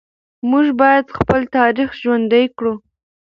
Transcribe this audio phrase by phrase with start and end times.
[0.49, 2.73] موږ باید خپل تاریخ ژوندي کړو.